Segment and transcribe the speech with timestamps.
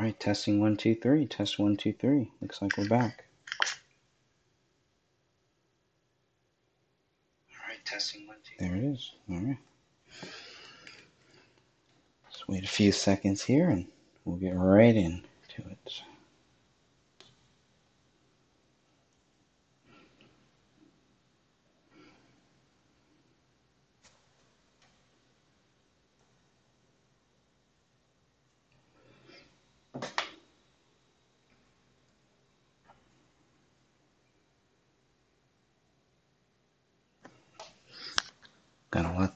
[0.00, 1.26] right, testing one, two, three.
[1.26, 2.30] Test one, two, three.
[2.40, 3.24] Looks like we're back.
[7.50, 8.54] All right, testing one, two.
[8.64, 9.12] There it is.
[9.30, 9.58] All right.
[12.30, 13.86] Just wait a few seconds here and
[14.24, 15.22] we'll get right into
[15.70, 16.02] it.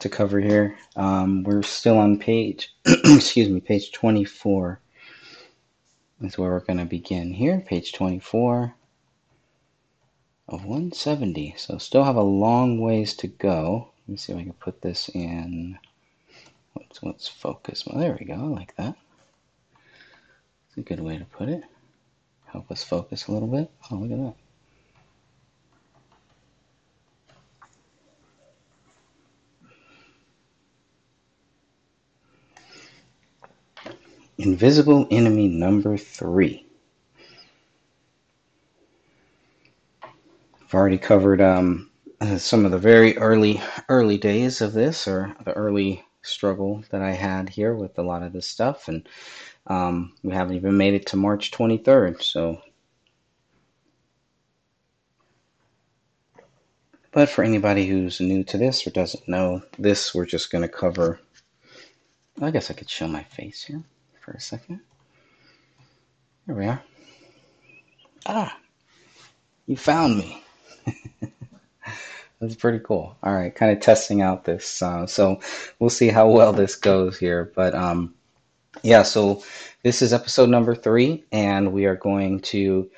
[0.05, 0.79] To cover here.
[0.97, 4.79] Um, we're still on page, excuse me, page 24.
[6.21, 7.65] That's where we're going to begin here.
[7.67, 8.75] Page 24
[10.49, 11.55] of 170.
[11.57, 13.93] So still have a long ways to go.
[14.07, 15.79] Let me see if I can put this in.
[16.79, 17.87] Let's, let's focus.
[17.87, 18.35] Well, there we go.
[18.35, 18.97] I like that.
[20.69, 21.63] It's a good way to put it.
[22.45, 23.71] Help us focus a little bit.
[23.91, 24.44] Oh, look at that.
[34.39, 36.67] Invisible enemy number three.
[40.03, 41.89] I've already covered um,
[42.39, 47.13] some of the very early early days of this, or the early struggle that I
[47.13, 49.09] had here with a lot of this stuff, and
[49.69, 52.21] um, we haven't even made it to March 23rd.
[52.21, 52.61] So,
[57.13, 60.69] but for anybody who's new to this or doesn't know this, we're just going to
[60.69, 61.21] cover.
[62.43, 63.85] I guess I could show my face here
[64.25, 64.81] for a second.
[66.47, 66.83] There we are.
[68.27, 68.57] Ah,
[69.67, 70.43] you found me.
[72.41, 73.17] That's pretty cool.
[73.23, 74.83] All right, kind of testing out this.
[74.83, 75.41] Uh, so
[75.79, 77.53] we'll see how well this goes here.
[77.55, 78.15] But um,
[78.83, 79.43] yeah, so
[79.83, 82.91] this is episode number three, and we are going to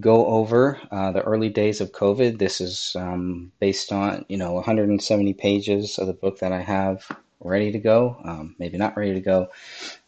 [0.00, 2.38] go over uh, the early days of COVID.
[2.38, 7.06] This is um, based on you know 170 pages of the book that I have
[7.46, 9.48] ready to go, um, maybe not ready to go,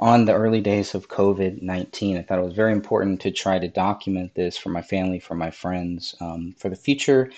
[0.01, 2.19] on the early days of COVID 19.
[2.19, 5.35] I thought it was very important to try to document this for my family, for
[5.35, 7.31] my friends, um, for the future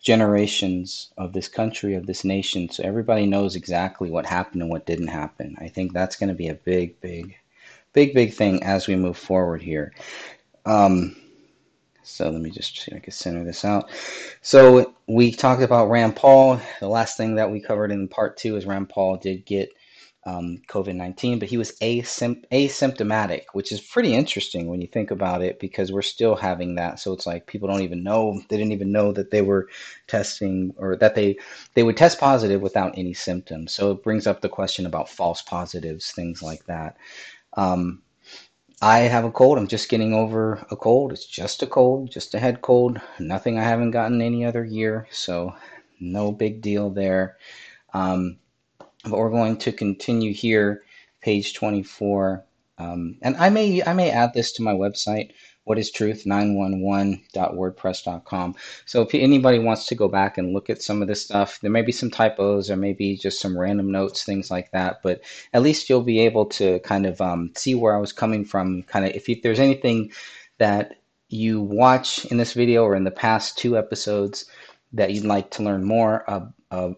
[0.00, 4.86] generations of this country, of this nation, so everybody knows exactly what happened and what
[4.86, 5.56] didn't happen.
[5.58, 7.36] I think that's going to be a big, big,
[7.92, 9.92] big, big thing as we move forward here.
[10.64, 11.16] Um,
[12.06, 13.90] so let me just see if I can center this out.
[14.40, 16.60] So we talked about Rand Paul.
[16.80, 19.70] The last thing that we covered in part two is Rand Paul did get
[20.24, 25.12] um, COVID 19, but he was asympt- asymptomatic, which is pretty interesting when you think
[25.12, 26.98] about it because we're still having that.
[26.98, 29.68] So it's like people don't even know, they didn't even know that they were
[30.08, 31.38] testing or that they,
[31.74, 33.72] they would test positive without any symptoms.
[33.72, 36.96] So it brings up the question about false positives, things like that.
[37.56, 38.02] Um,
[38.82, 39.58] I have a cold.
[39.58, 41.12] I'm just getting over a cold.
[41.12, 43.00] It's just a cold, just a head cold.
[43.18, 45.06] Nothing I haven't gotten any other year.
[45.10, 45.54] So
[45.98, 47.38] no big deal there.
[47.94, 48.38] Um,
[49.04, 50.82] but we're going to continue here,
[51.22, 52.44] page 24.
[52.78, 55.32] Um, and I may I may add this to my website
[55.66, 58.54] what is truth 911.wordpress.com
[58.86, 61.70] so if anybody wants to go back and look at some of this stuff there
[61.70, 65.20] may be some typos or maybe just some random notes things like that but
[65.52, 68.82] at least you'll be able to kind of um, see where i was coming from
[68.84, 70.10] kind of if, if there's anything
[70.58, 74.44] that you watch in this video or in the past two episodes
[74.92, 76.46] that you'd like to learn more uh,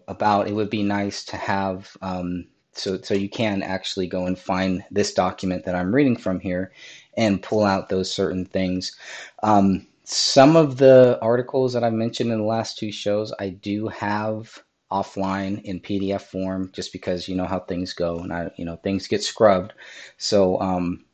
[0.07, 4.37] about it would be nice to have um, so so you can actually go and
[4.37, 6.71] find this document that I'm reading from here
[7.17, 8.95] and pull out those certain things.
[9.43, 13.87] Um, some of the articles that I mentioned in the last two shows, I do
[13.89, 18.65] have offline in PDF form, just because you know how things go, and I, you
[18.65, 19.73] know, things get scrubbed.
[20.17, 21.05] So, um,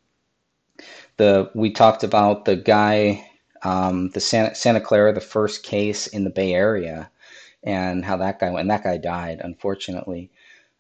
[1.18, 3.30] the we talked about the guy,
[3.64, 7.12] um, the Santa, Santa Clara, the first case in the Bay Area,
[7.64, 8.62] and how that guy went.
[8.62, 10.32] And that guy died, unfortunately.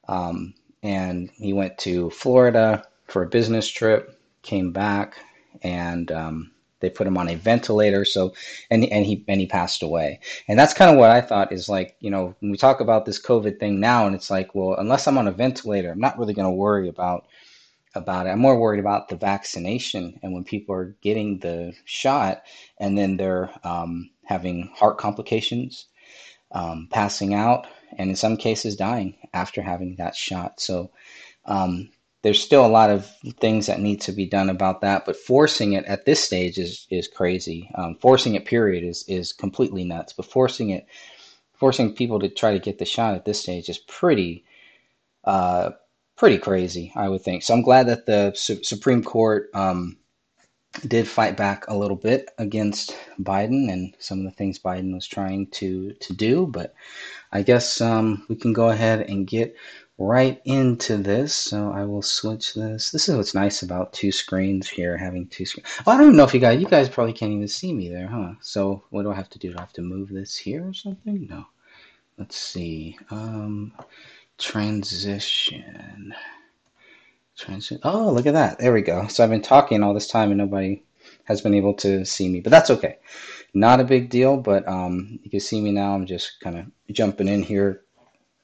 [0.07, 0.53] Um,
[0.83, 4.14] and he went to Florida for a business trip
[4.45, 5.15] came back
[5.61, 8.33] and um, they put him on a ventilator so
[8.69, 10.19] and and he and he passed away.
[10.47, 13.05] And that's kind of what i thought is like you know when we talk about
[13.05, 16.17] this covid thing now and it's like well unless i'm on a ventilator i'm not
[16.19, 17.25] really going to worry about
[17.95, 18.31] about it.
[18.31, 22.43] I'm more worried about the vaccination and when people are getting the shot
[22.79, 25.87] and then they're um, having heart complications
[26.51, 30.59] um, passing out and in some cases dying after having that shot.
[30.59, 30.91] So
[31.45, 31.89] um,
[32.25, 33.05] there's still a lot of
[33.39, 36.87] things that need to be done about that, but forcing it at this stage is
[36.89, 37.69] is crazy.
[37.75, 40.11] Um, forcing it, period, is is completely nuts.
[40.11, 40.87] But forcing it,
[41.53, 44.43] forcing people to try to get the shot at this stage is pretty,
[45.25, 45.73] uh,
[46.17, 46.91] pretty crazy.
[46.95, 47.43] I would think.
[47.43, 49.95] So I'm glad that the Su- Supreme Court um,
[50.87, 55.05] did fight back a little bit against Biden and some of the things Biden was
[55.05, 56.73] trying to to do, but
[57.31, 59.55] I guess um, we can go ahead and get
[59.97, 61.33] right into this.
[61.33, 62.91] So I will switch this.
[62.91, 65.67] This is what's nice about two screens here, having two screens.
[65.85, 67.89] Oh, I don't even know if you guys, you guys probably can't even see me
[67.89, 68.33] there, huh?
[68.41, 69.51] So what do I have to do?
[69.51, 71.27] Do I have to move this here or something?
[71.29, 71.45] No.
[72.17, 72.97] Let's see.
[73.09, 73.73] Um,
[74.37, 76.13] transition.
[77.37, 77.79] Transition.
[77.83, 78.59] Oh, look at that.
[78.59, 79.07] There we go.
[79.07, 80.83] So I've been talking all this time and nobody
[81.25, 82.97] has been able to see me, but that's okay.
[83.53, 85.93] Not a big deal, but um, you can see me now.
[85.93, 87.84] I'm just kind of jumping in here.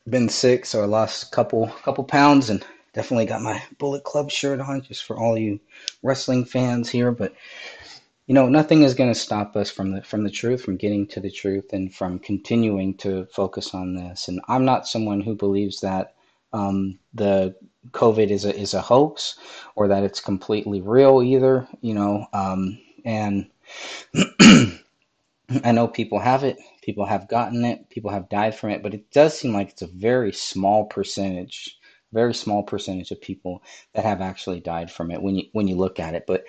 [0.10, 4.32] Been sick, so I lost a couple couple pounds and definitely got my Bullet Club
[4.32, 5.60] shirt on just for all you
[6.02, 7.12] wrestling fans here.
[7.12, 7.36] But
[8.26, 11.06] you know, nothing is going to stop us from the from the truth, from getting
[11.08, 14.28] to the truth, and from continuing to focus on this.
[14.28, 16.16] And I'm not someone who believes that
[16.54, 17.56] um, the
[17.92, 19.38] COVID is a is a hoax
[19.76, 21.68] or that it's completely real either.
[21.82, 23.48] You know, um, and
[25.64, 28.94] I know people have it, people have gotten it, people have died from it, but
[28.94, 31.78] it does seem like it's a very small percentage,
[32.12, 33.64] very small percentage of people
[33.94, 36.26] that have actually died from it when you when you look at it.
[36.28, 36.46] But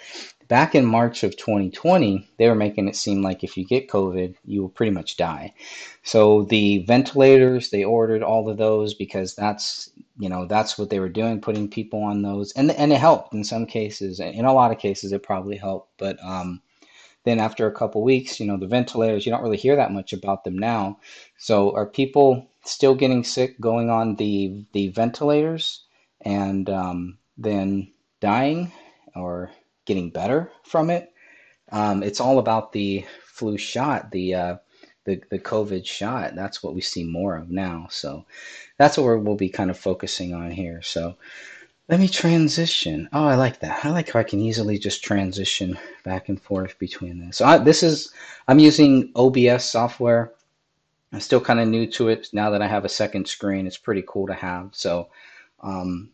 [0.48, 4.34] back in March of 2020, they were making it seem like if you get COVID,
[4.44, 5.54] you will pretty much die.
[6.02, 11.00] So the ventilators, they ordered all of those because that's you know that's what they
[11.00, 14.20] were doing, putting people on those, and and it helped in some cases.
[14.20, 16.60] In a lot of cases, it probably helped, but um,
[17.24, 20.12] then after a couple weeks, you know the ventilators, you don't really hear that much
[20.12, 20.98] about them now.
[21.38, 25.84] So are people still getting sick going on the the ventilators
[26.20, 28.72] and um, then dying
[29.14, 29.50] or
[29.84, 31.12] getting better from it.
[31.70, 34.56] Um, it's all about the flu shot, the uh,
[35.04, 36.34] the the COVID shot.
[36.34, 37.88] That's what we see more of now.
[37.90, 38.26] So
[38.78, 40.82] that's what we'll be kind of focusing on here.
[40.82, 41.16] So
[41.92, 43.06] let me transition.
[43.12, 43.84] Oh, I like that.
[43.84, 47.36] I like how I can easily just transition back and forth between this.
[47.36, 48.14] So I, this is
[48.48, 50.32] I'm using OBS software.
[51.12, 53.66] I'm still kind of new to it now that I have a second screen.
[53.66, 54.70] It's pretty cool to have.
[54.72, 55.10] So
[55.60, 56.08] um,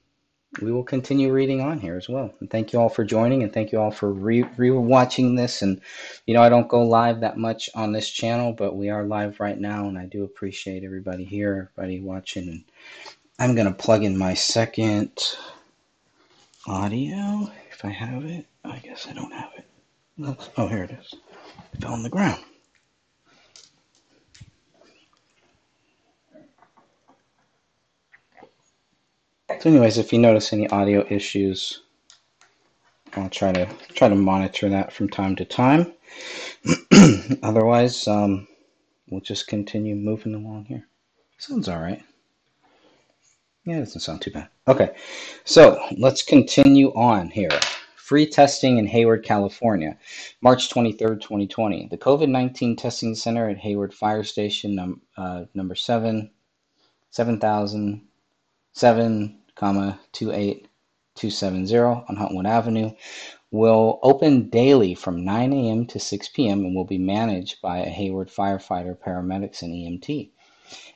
[0.61, 2.35] we will continue reading on here as well.
[2.41, 5.63] And thank you all for joining, and thank you all for re watching this.
[5.63, 5.81] And
[6.27, 9.39] you know, I don't go live that much on this channel, but we are live
[9.39, 12.49] right now, and I do appreciate everybody here, everybody watching.
[12.49, 12.65] And
[13.39, 15.13] I'm gonna plug in my second
[16.69, 18.47] audio if I have it.
[18.65, 19.67] I guess I don't have it.
[20.57, 21.15] Oh, here it is.
[21.73, 22.43] It fell on the ground.
[29.61, 31.83] So anyways, if you notice any audio issues,
[33.15, 35.93] I'll try to try to monitor that from time to time.
[37.43, 38.47] Otherwise, um,
[39.09, 40.87] we'll just continue moving along here.
[41.39, 42.03] Sounds all right.
[43.69, 44.49] Yeah, it doesn't sound too bad.
[44.67, 44.97] Okay,
[45.45, 47.51] so let's continue on here.
[47.97, 49.99] Free testing in Hayward, California,
[50.41, 51.89] March 23rd, 2020.
[51.91, 56.31] The COVID 19 testing center at Hayward Fire Station, num- uh, number 7,
[57.11, 62.93] 7007 comma 28270 on Huntwood Avenue
[63.51, 65.87] will open daily from 9 a.m.
[65.89, 66.61] to 6 p.m.
[66.61, 70.31] and will be managed by a Hayward firefighter, paramedics, and EMT.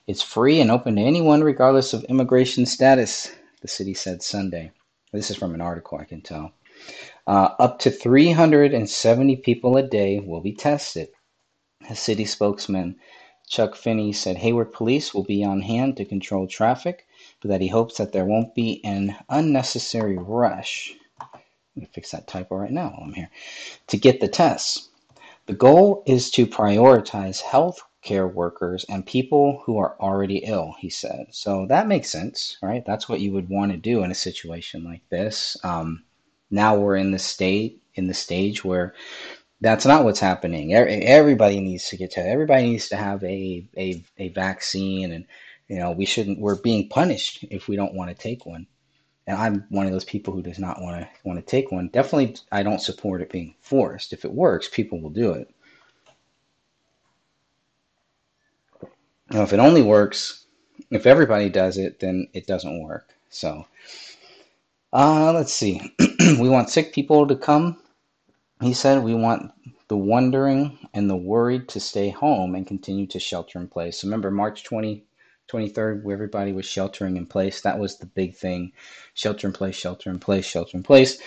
[0.07, 4.73] It's free and open to anyone regardless of immigration status, the city said Sunday.
[5.13, 6.53] This is from an article, I can tell.
[7.27, 11.09] Uh, up to 370 people a day will be tested.
[11.89, 12.97] A city spokesman,
[13.49, 17.07] Chuck Finnie, said Hayward police will be on hand to control traffic
[17.41, 20.95] but that he hopes that there won't be an unnecessary rush.
[21.77, 23.31] Let me fix that typo right now while I'm here.
[23.89, 24.89] To get the tests.
[25.47, 30.91] The goal is to prioritize health care workers and people who are already ill, he
[30.91, 31.27] said.
[31.31, 32.85] So that makes sense, right?
[32.85, 35.57] That's what you would want to do in a situation like this.
[35.65, 36.03] Um,
[36.51, 38.95] now we're in the state in the stage where
[39.61, 40.75] that's not what's happening.
[40.75, 42.33] Everybody needs to get tested.
[42.33, 45.27] Everybody needs to have a, a, a vaccine and
[45.73, 46.39] you know, we shouldn't.
[46.39, 48.67] We're being punished if we don't want to take one.
[49.27, 51.89] And I'm one of those people who does not want to want to take one.
[51.89, 54.13] Definitely, I don't support it being forced.
[54.13, 55.49] If it works, people will do it.
[59.33, 60.45] Now, if it only works,
[60.91, 63.09] if everybody does it, then it doesn't work.
[63.31, 63.67] So,
[64.93, 65.81] uh, let's see.
[66.21, 67.79] we want sick people to come.
[68.61, 69.51] He said we want
[69.89, 74.01] the wondering and the worried to stay home and continue to shelter in place.
[74.01, 75.05] So remember, March 20,
[75.51, 77.63] 23rd, where everybody was sheltering in place.
[77.63, 78.73] That was the big thing
[79.15, 81.19] shelter in place, shelter in place, shelter in place.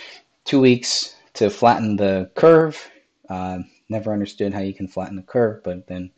[0.45, 2.89] Two weeks to flatten the curve.
[3.27, 3.59] Uh,
[3.89, 6.11] never understood how you can flatten the curve, but then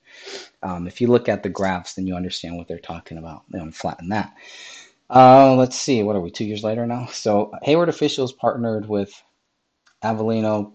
[0.63, 3.43] um, if you look at the graphs, then you understand what they're talking about.
[3.49, 4.33] They flatten that.
[5.09, 7.05] Uh, let's see, what are we, two years later now?
[7.07, 9.23] So Hayward officials partnered with
[10.03, 10.73] Avellino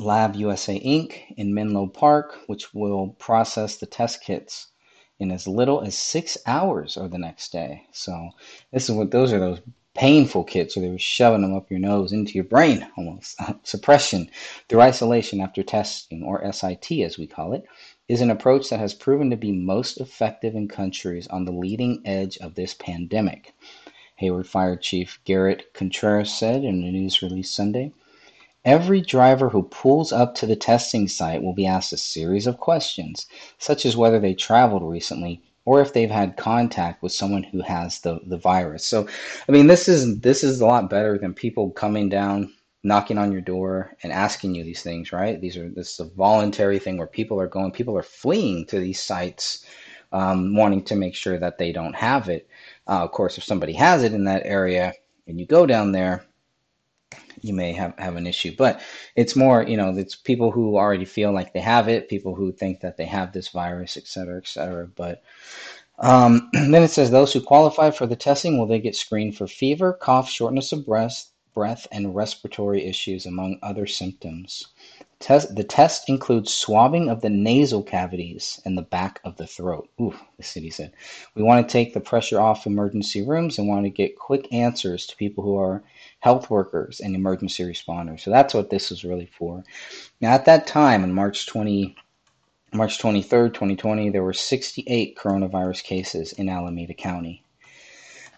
[0.00, 1.34] Lab USA Inc.
[1.36, 4.68] in Menlo Park, which will process the test kits
[5.20, 7.86] in as little as six hours or the next day.
[7.92, 8.30] So
[8.72, 9.60] this is what those are those
[9.94, 13.38] painful kits, where they were shoving them up your nose into your brain almost.
[13.62, 14.30] Suppression
[14.68, 17.64] through isolation after testing, or SIT as we call it,
[18.08, 22.02] is an approach that has proven to be most effective in countries on the leading
[22.04, 23.54] edge of this pandemic.
[24.16, 27.92] Hayward Fire Chief Garrett Contreras said in a news release Sunday.
[28.64, 32.58] Every driver who pulls up to the testing site will be asked a series of
[32.58, 33.26] questions,
[33.58, 38.00] such as whether they traveled recently or if they've had contact with someone who has
[38.00, 38.84] the, the virus.
[38.84, 39.08] So,
[39.48, 42.52] I mean, this is this is a lot better than people coming down,
[42.84, 45.40] knocking on your door, and asking you these things, right?
[45.40, 48.78] These are this is a voluntary thing where people are going, people are fleeing to
[48.78, 49.64] these sites,
[50.12, 52.48] um, wanting to make sure that they don't have it.
[52.86, 54.92] Uh, of course, if somebody has it in that area
[55.26, 56.24] and you go down there,
[57.40, 58.54] you may have, have an issue.
[58.56, 58.80] But
[59.16, 62.52] it's more, you know, it's people who already feel like they have it, people who
[62.52, 64.86] think that they have this virus, et cetera, et cetera.
[64.86, 65.22] But
[65.98, 69.46] um, then it says those who qualify for the testing will they get screened for
[69.46, 74.68] fever, cough, shortness of breath, breath, and respiratory issues, among other symptoms.
[75.22, 79.88] Test, the test includes swabbing of the nasal cavities and the back of the throat.
[80.00, 80.92] Ooh, the city said.
[81.36, 85.06] We want to take the pressure off emergency rooms and want to get quick answers
[85.06, 85.84] to people who are
[86.18, 88.20] health workers and emergency responders.
[88.20, 89.62] So that's what this is really for.
[90.20, 91.94] Now, at that time, in March 20,
[92.72, 97.44] March 23rd, 2020, there were 68 coronavirus cases in Alameda County,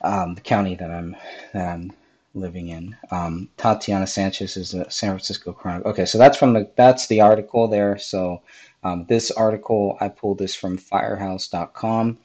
[0.03, 1.17] um, the county that I'm
[1.55, 1.93] that I'm
[2.35, 2.97] living in.
[3.11, 5.91] Um, Tatiana Sanchez is a San Francisco Chronicle.
[5.91, 7.99] Okay, so that's from the that's the article there.
[7.99, 8.43] So
[8.83, 12.19] um, this article I pulled this from Firehouse.com.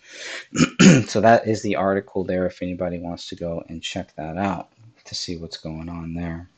[1.07, 2.45] so that is the article there.
[2.45, 4.69] If anybody wants to go and check that out
[5.05, 6.49] to see what's going on there.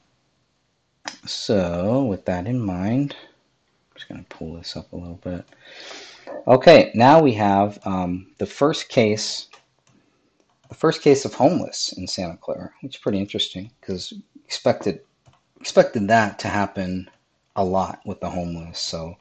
[1.25, 5.45] So, with that in mind, I'm just going to pull this up a little bit.
[6.47, 9.47] Okay, now we have um, the first case,
[10.71, 14.13] the first case of homeless in Santa Clara, which is pretty interesting because
[14.45, 15.01] expected
[15.59, 17.09] expected that to happen
[17.57, 18.79] a lot with the homeless.
[18.79, 19.17] So,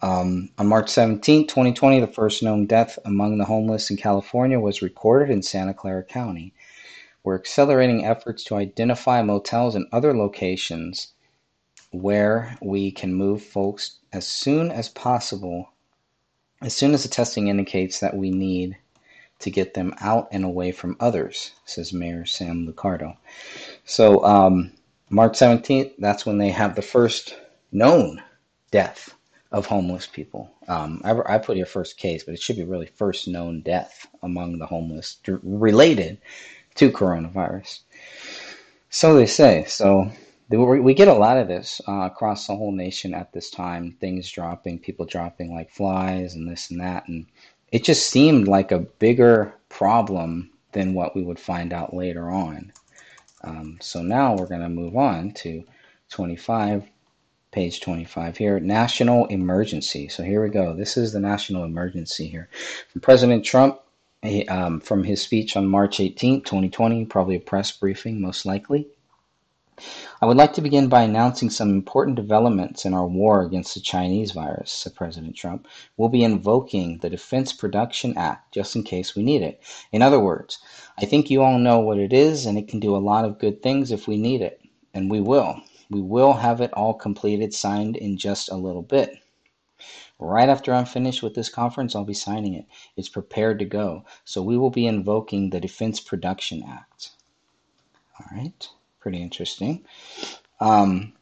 [0.00, 4.80] um, on March 17, 2020, the first known death among the homeless in California was
[4.80, 6.54] recorded in Santa Clara County.
[7.22, 11.12] We're accelerating efforts to identify motels and other locations
[11.90, 15.68] where we can move folks as soon as possible,
[16.62, 18.78] as soon as the testing indicates that we need
[19.40, 23.16] to get them out and away from others, says Mayor Sam Liccardo.
[23.84, 24.72] So, um,
[25.10, 27.36] March 17th, that's when they have the first
[27.72, 28.22] known
[28.70, 29.14] death
[29.52, 30.50] of homeless people.
[30.68, 34.06] Um, I, I, put here first case, but it should be really first known death
[34.22, 36.18] among the homeless related
[36.74, 37.80] to coronavirus.
[38.90, 39.64] So they say.
[39.66, 40.10] So
[40.50, 43.96] we get a lot of this uh, across the whole nation at this time.
[44.00, 47.26] Things dropping, people dropping like flies, and this and that, and
[47.72, 52.72] it just seemed like a bigger problem than what we would find out later on.
[53.44, 55.64] Um, so now we're going to move on to
[56.10, 56.84] 25,
[57.50, 60.08] page 25 here, national emergency.
[60.08, 60.74] So here we go.
[60.74, 62.48] This is the national emergency here.
[62.90, 63.80] From President Trump
[64.48, 68.88] um, from his speech on March 18, 2020, probably a press briefing, most likely.
[70.20, 73.80] I would like to begin by announcing some important developments in our war against the
[73.80, 75.66] Chinese virus, said President Trump.
[75.96, 79.62] We'll be invoking the Defense Production Act just in case we need it.
[79.92, 80.58] In other words,
[80.98, 83.38] I think you all know what it is, and it can do a lot of
[83.38, 84.60] good things if we need it.
[84.94, 85.62] And we will.
[85.90, 89.18] We will have it all completed, signed in just a little bit.
[90.18, 92.66] Right after I'm finished with this conference, I'll be signing it.
[92.96, 94.04] It's prepared to go.
[94.24, 97.10] So we will be invoking the Defense Production Act.
[98.18, 98.68] All right,
[99.08, 99.82] pretty interesting.
[100.60, 101.14] Um,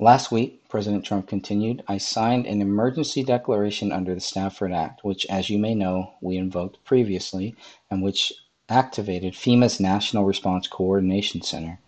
[0.00, 5.24] last week, President Trump continued, I signed an emergency declaration under the Stafford Act, which,
[5.26, 7.54] as you may know, we invoked previously,
[7.88, 8.32] and which
[8.68, 11.78] activated FEMA's National Response Coordination Center.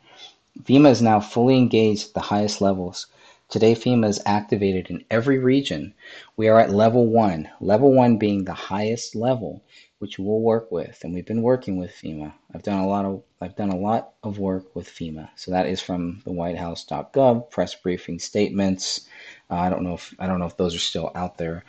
[0.63, 3.09] FEMA is now fully engaged at the highest levels
[3.51, 5.93] Today FEMA is activated in every region.
[6.37, 9.65] We are at level one, level one being the highest level,
[10.01, 12.33] which we'll work with, and we've been working with FEMA.
[12.55, 15.29] I've done a lot of I've done a lot of work with FEMA.
[15.37, 19.09] So that is from the WhiteHouse.gov press briefing statements.
[19.51, 21.65] Uh, I don't know if I don't know if those are still out there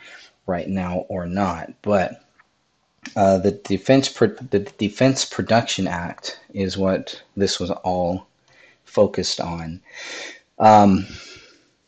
[0.46, 2.24] right now or not, but
[3.16, 8.26] uh, the defense Pro- the Defense Production Act is what this was all
[8.84, 9.82] focused on.
[10.58, 11.06] Um,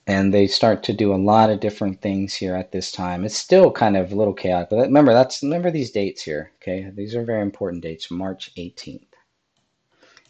[0.06, 3.24] and they start to do a lot of different things here at this time.
[3.24, 6.52] It's still kind of a little chaotic, but remember that's remember these dates here.
[6.56, 8.10] Okay, these are very important dates.
[8.10, 9.06] March 18th,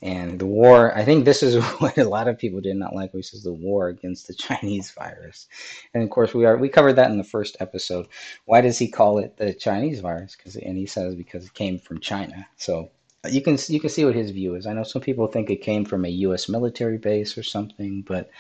[0.01, 3.13] And the war, I think this is what a lot of people did not like,
[3.13, 5.49] which is the war against the Chinese virus.
[5.93, 8.07] And of course, we are we covered that in the first episode.
[8.45, 10.37] Why does he call it the Chinese virus?
[10.37, 12.47] Because and he says because it came from China.
[12.57, 12.91] So
[13.31, 14.67] you can you can see what his view is.
[14.67, 16.49] I know some people think it came from a U.S.
[16.49, 18.31] military base or something, but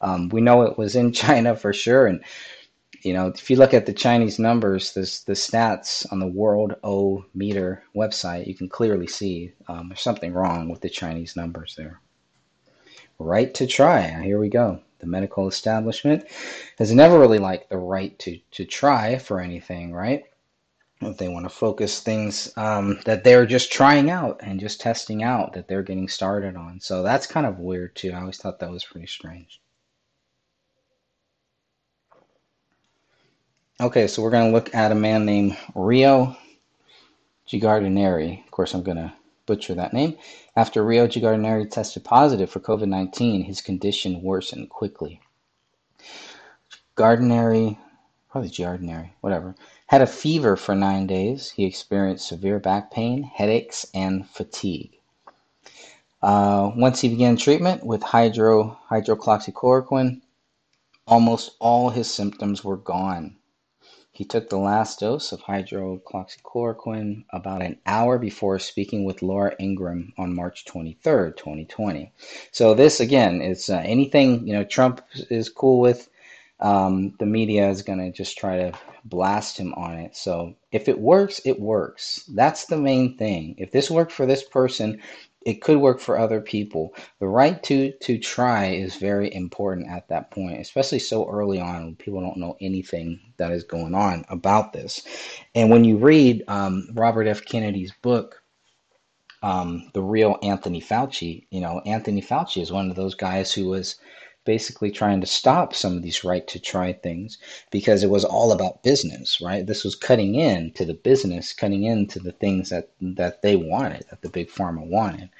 [0.00, 2.06] um, we know it was in China for sure.
[2.06, 2.22] And
[3.04, 6.74] you know, if you look at the Chinese numbers, this the stats on the World
[6.82, 11.74] O Meter website, you can clearly see um, there's something wrong with the Chinese numbers
[11.76, 12.00] there.
[13.18, 14.22] Right to try.
[14.22, 14.80] Here we go.
[15.00, 16.24] The medical establishment
[16.78, 20.24] has never really liked the right to to try for anything, right?
[21.02, 25.22] If they want to focus things um, that they're just trying out and just testing
[25.22, 26.80] out that they're getting started on.
[26.80, 28.12] So that's kind of weird too.
[28.12, 29.60] I always thought that was pretty strange.
[33.80, 36.36] Okay, so we're going to look at a man named Rio
[37.48, 38.44] Giardinari.
[38.44, 39.12] Of course, I'm going to
[39.46, 40.16] butcher that name.
[40.54, 45.20] After Rio Giardinari tested positive for COVID 19, his condition worsened quickly.
[46.96, 47.76] Giardinari,
[48.30, 49.56] probably Giardinari, whatever,
[49.88, 51.50] had a fever for nine days.
[51.50, 55.00] He experienced severe back pain, headaches, and fatigue.
[56.22, 60.20] Uh, once he began treatment with hydro, hydroxychloroquine,
[61.08, 63.34] almost all his symptoms were gone.
[64.14, 70.12] He took the last dose of hydroxychloroquine about an hour before speaking with Laura Ingraham
[70.16, 72.12] on March 23rd, 2020.
[72.52, 75.00] So this again is uh, anything you know Trump
[75.30, 76.08] is cool with.
[76.60, 80.16] Um, the media is going to just try to blast him on it.
[80.16, 82.22] So if it works, it works.
[82.32, 83.56] That's the main thing.
[83.58, 85.02] If this worked for this person,
[85.46, 86.94] it could work for other people.
[87.20, 91.84] The right to to try is very important at that point, especially so early on
[91.84, 95.02] when people don't know anything that is going on about this.
[95.54, 97.44] And when you read um, Robert F.
[97.44, 98.42] Kennedy's book,
[99.42, 103.66] um, the real Anthony Fauci, you know, Anthony Fauci is one of those guys who
[103.66, 103.96] was
[104.44, 107.38] basically trying to stop some of these right to try things
[107.70, 109.66] because it was all about business, right?
[109.66, 114.06] This was cutting in to the business, cutting into the things that that they wanted,
[114.10, 115.30] that the big pharma wanted.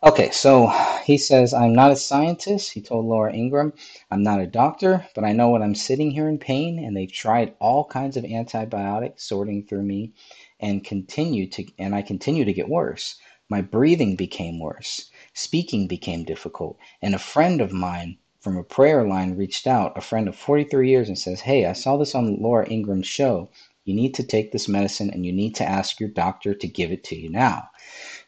[0.00, 0.68] Okay, so
[1.04, 3.72] he says, I'm not a scientist, he told Laura Ingraham.
[4.12, 7.10] I'm not a doctor, but I know when I'm sitting here in pain and they've
[7.10, 10.12] tried all kinds of antibiotics sorting through me
[10.60, 13.16] and continue to and I continue to get worse.
[13.48, 15.10] My breathing became worse.
[15.40, 20.00] Speaking became difficult, and a friend of mine from a prayer line reached out, a
[20.00, 23.48] friend of 43 years, and says, Hey, I saw this on Laura Ingraham's show.
[23.84, 26.90] You need to take this medicine and you need to ask your doctor to give
[26.90, 27.70] it to you now.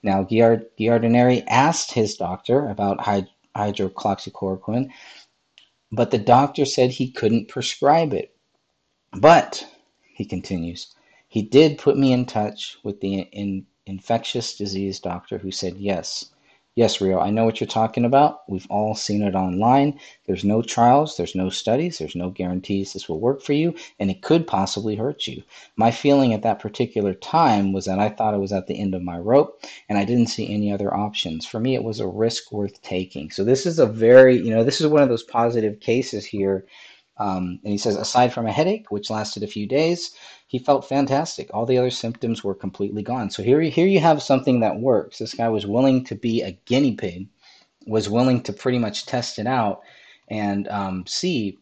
[0.05, 3.01] Now, Giardinari asked his doctor about
[3.57, 4.90] hydroxychloroquine,
[5.90, 8.37] but the doctor said he couldn't prescribe it.
[9.18, 9.66] But,
[10.14, 10.94] he continues,
[11.27, 16.31] he did put me in touch with the in, infectious disease doctor who said, yes,
[16.81, 18.40] Yes, Rio, I know what you're talking about.
[18.49, 20.01] We've all seen it online.
[20.27, 24.11] There's no trials, there's no studies, there's no guarantees this will work for you, and
[24.11, 25.43] it could possibly hurt you.
[25.77, 28.95] My feeling at that particular time was that I thought I was at the end
[28.95, 31.45] of my rope, and I didn't see any other options.
[31.45, 33.31] For me, it was a risk worth taking.
[33.31, 36.64] So, this is a very, you know, this is one of those positive cases here.
[37.20, 40.12] Um, and he says, aside from a headache, which lasted a few days,
[40.46, 41.50] he felt fantastic.
[41.52, 43.28] All the other symptoms were completely gone.
[43.28, 45.18] So here, here you have something that works.
[45.18, 47.28] This guy was willing to be a guinea pig,
[47.87, 49.83] was willing to pretty much test it out
[50.28, 51.59] and um, see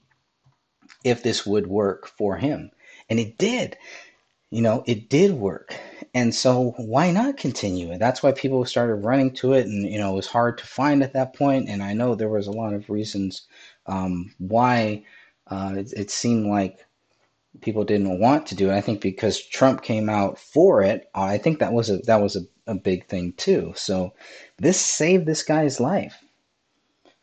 [1.02, 2.70] if this would work for him.
[3.10, 3.76] And it did.
[4.50, 5.76] You know, it did work.
[6.14, 7.98] And so why not continue it?
[7.98, 9.66] That's why people started running to it.
[9.66, 11.68] And, you know, it was hard to find at that point.
[11.68, 13.42] And I know there was a lot of reasons
[13.86, 15.04] um, why
[15.50, 16.84] uh, it, it seemed like
[17.60, 18.74] people didn't want to do it.
[18.74, 22.36] I think because Trump came out for it, I think that was a that was
[22.36, 23.72] a, a big thing too.
[23.76, 24.14] So
[24.58, 26.22] this saved this guy's life.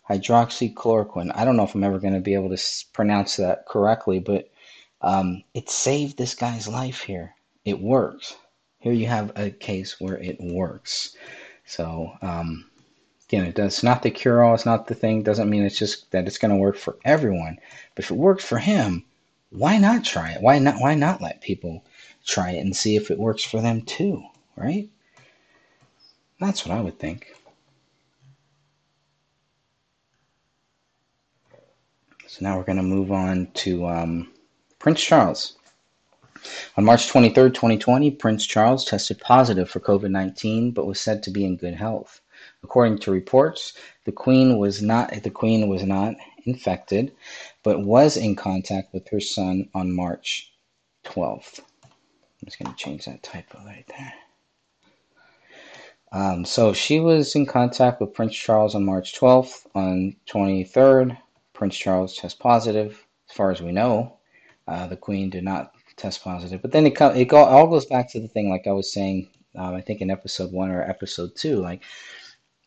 [0.10, 1.32] Hydroxychloroquine.
[1.34, 4.50] I don't know if I'm ever going to be able to pronounce that correctly, but
[5.02, 7.34] um, it saved this guy's life here.
[7.64, 8.36] It works.
[8.78, 11.16] Here you have a case where it works.
[11.66, 12.70] So um,
[13.36, 14.54] again, it does it's not the cure all.
[14.54, 15.22] It's not the thing.
[15.22, 17.58] Doesn't mean it's just that it's going to work for everyone.
[17.94, 19.04] But if it works for him,
[19.50, 20.42] why not try it?
[20.42, 21.84] Why not why not let people
[22.26, 24.24] try it and see if it works for them too,
[24.56, 24.90] right?
[26.40, 27.36] That's what I would think.
[32.28, 34.32] So now we're going to move on to um,
[34.80, 35.58] Prince Charles.
[36.78, 41.32] On March 23, 2020, Prince Charles tested positive for COVID 19 but was said to
[41.32, 42.22] be in good health.
[42.66, 43.74] According to reports,
[44.06, 47.12] the Queen was not the Queen was not infected,
[47.62, 50.52] but was in contact with her son on March
[51.06, 51.60] 12th.
[51.84, 54.14] I'm just going to change that typo right there.
[56.12, 59.68] Um, so she was in contact with Prince Charles on March 12th.
[59.76, 61.16] On 23rd,
[61.54, 63.06] Prince Charles test positive.
[63.30, 64.18] As far as we know,
[64.68, 66.64] uh, the Queen did not test positive.
[66.64, 69.76] But then it it all goes back to the thing, like I was saying, um,
[69.76, 71.84] I think in episode one or episode two, like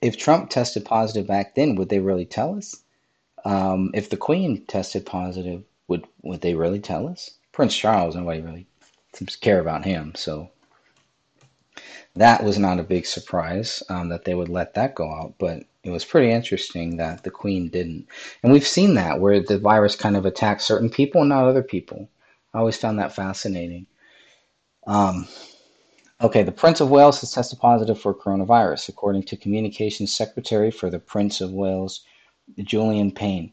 [0.00, 2.82] if Trump tested positive back then, would they really tell us?
[3.44, 7.30] Um, if the Queen tested positive, would would they really tell us?
[7.52, 8.66] Prince Charles, nobody really
[9.14, 10.50] seems to care about him, so
[12.14, 15.34] that was not a big surprise um, that they would let that go out.
[15.38, 18.06] But it was pretty interesting that the Queen didn't,
[18.42, 21.62] and we've seen that where the virus kind of attacks certain people and not other
[21.62, 22.08] people.
[22.54, 23.87] I always found that fascinating.
[24.87, 25.28] Um,
[26.20, 30.90] okay, the Prince of Wales has tested positive for coronavirus, according to Communications Secretary for
[30.90, 32.04] the Prince of Wales,
[32.59, 33.52] Julian Payne.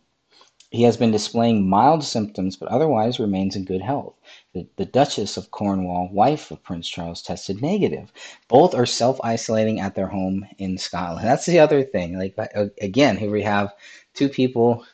[0.71, 4.15] He has been displaying mild symptoms but otherwise remains in good health.
[4.53, 8.11] The, the Duchess of Cornwall, wife of Prince Charles, tested negative.
[8.49, 11.25] Both are self isolating at their home in Scotland.
[11.25, 12.17] That's the other thing.
[12.17, 13.73] Like uh, again, here we have
[14.15, 14.85] two people,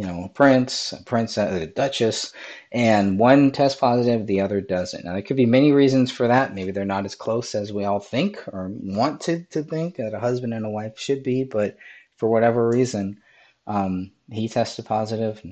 [0.00, 2.32] you know, a prince, a princess, a duchess,
[2.72, 5.04] and one tests positive, the other doesn't.
[5.04, 6.54] Now there could be many reasons for that.
[6.54, 10.14] Maybe they're not as close as we all think or want to, to think that
[10.14, 11.76] a husband and a wife should be, but
[12.16, 13.20] for whatever reason,
[13.66, 15.44] um, he tested positive.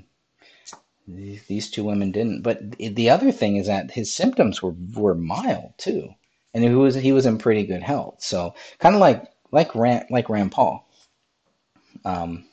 [1.07, 2.41] These two women didn't.
[2.41, 6.09] But the other thing is that his symptoms were were mild too,
[6.55, 8.23] and he was he was in pretty good health.
[8.23, 10.89] So kind of like like Rand, like Rand Paul.
[12.07, 12.48] Um,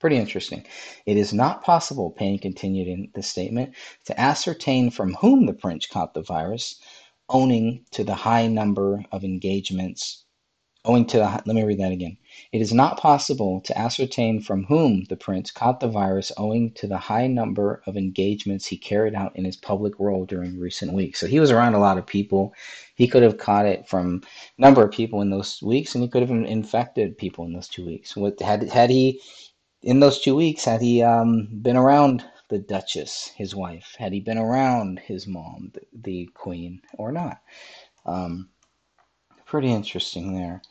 [0.00, 0.64] pretty interesting.
[1.06, 3.74] It is not possible, Payne continued in the statement,
[4.06, 6.80] to ascertain from whom the prince caught the virus,
[7.28, 10.24] owing to the high number of engagements.
[10.86, 12.16] Owing to the, let me read that again.
[12.52, 16.86] It is not possible to ascertain from whom the prince caught the virus owing to
[16.86, 21.20] the high number of engagements he carried out in his public role during recent weeks.
[21.20, 22.54] So he was around a lot of people.
[22.94, 24.22] He could have caught it from
[24.56, 27.68] a number of people in those weeks, and he could have infected people in those
[27.68, 28.16] two weeks.
[28.16, 29.20] What had had he
[29.82, 33.94] in those two weeks had he um, been around the Duchess, his wife?
[33.98, 37.40] Had he been around his mom, the, the Queen, or not?
[38.04, 38.48] Um,
[39.46, 40.62] pretty interesting there.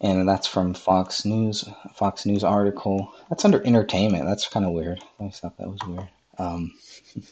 [0.00, 1.64] And that's from Fox News,
[1.94, 3.12] Fox News article.
[3.28, 4.26] That's under entertainment.
[4.26, 5.02] That's kind of weird.
[5.20, 6.08] I thought that was weird.
[6.38, 6.72] Um,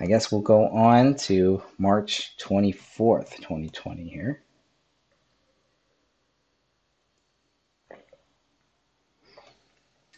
[0.00, 4.42] I guess we'll go on to March 24th, 2020 here.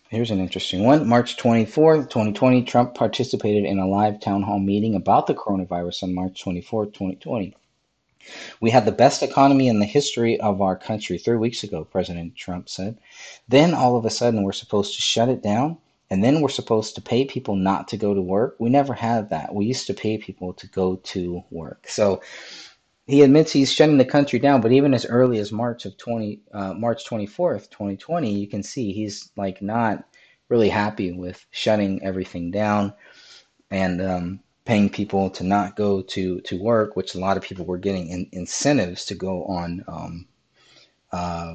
[0.09, 1.09] Here's an interesting one.
[1.09, 6.15] March 24th, 2020, Trump participated in a live town hall meeting about the coronavirus on
[6.15, 7.57] March 24th, 2020.
[8.61, 12.37] We had the best economy in the history of our country three weeks ago, President
[12.37, 12.99] Trump said.
[13.49, 15.77] Then all of a sudden we're supposed to shut it down,
[16.09, 18.55] and then we're supposed to pay people not to go to work.
[18.61, 19.57] We never had that.
[19.57, 21.89] We used to pay people to go to work.
[21.89, 22.23] So
[23.07, 26.41] he admits he's shutting the country down, but even as early as March of 20,
[26.53, 30.05] uh, March 24th, 2020, you can see he's like not
[30.49, 32.93] really happy with shutting everything down.
[33.71, 37.65] And um, paying people to not go to to work, which a lot of people
[37.65, 40.27] were getting in, incentives to go on um,
[41.13, 41.55] uh,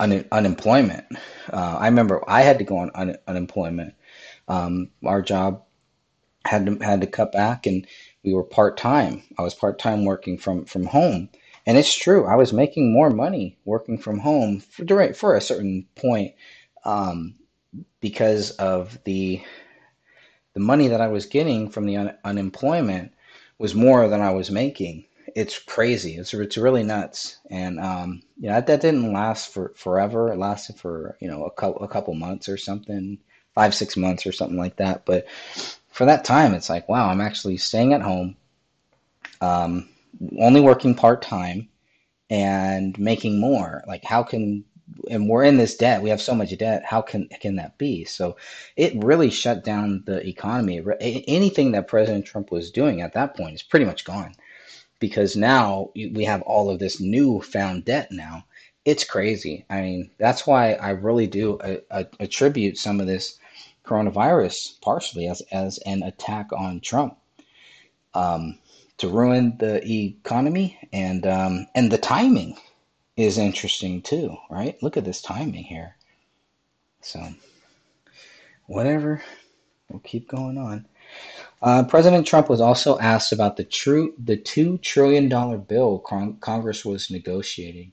[0.00, 1.06] un, unemployment.
[1.50, 3.94] Uh, I remember I had to go on un, unemployment.
[4.48, 5.62] Um, our job
[6.44, 7.86] had to had to cut back, and
[8.24, 9.22] we were part time.
[9.38, 11.28] I was part time working from from home,
[11.66, 12.26] and it's true.
[12.26, 16.34] I was making more money working from home for for a certain point
[16.84, 17.34] um,
[18.00, 19.42] because of the
[20.54, 23.12] the money that I was getting from the un- unemployment
[23.58, 25.06] was more than I was making.
[25.34, 26.16] It's crazy.
[26.16, 27.38] It's it's really nuts.
[27.50, 30.32] And um, you know that, that didn't last for forever.
[30.32, 33.18] It lasted for you know a couple a couple months or something,
[33.54, 35.06] five six months or something like that.
[35.06, 35.26] But
[35.92, 38.36] for that time, it's like wow, I'm actually staying at home,
[39.40, 39.88] um,
[40.38, 41.68] only working part time,
[42.30, 43.84] and making more.
[43.86, 44.64] Like how can
[45.10, 46.02] and we're in this debt.
[46.02, 46.84] We have so much debt.
[46.84, 48.04] How can can that be?
[48.04, 48.36] So
[48.76, 50.82] it really shut down the economy.
[51.00, 54.34] Anything that President Trump was doing at that point is pretty much gone
[54.98, 58.44] because now we have all of this newfound debt now.
[58.84, 59.64] It's crazy.
[59.70, 61.58] I mean, that's why I really do
[62.20, 63.38] attribute some of this
[63.84, 67.16] coronavirus partially as, as an attack on Trump
[68.14, 68.58] um,
[68.98, 72.56] to ruin the economy and um, and the timing
[73.16, 74.80] is interesting too, right?
[74.82, 75.96] Look at this timing here.
[77.00, 77.20] So,
[78.66, 79.22] whatever,
[79.88, 80.86] we'll keep going on.
[81.60, 86.84] Uh, President Trump was also asked about the true the two trillion dollar bill Congress
[86.84, 87.92] was negotiating.